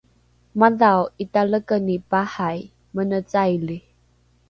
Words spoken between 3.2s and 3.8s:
caili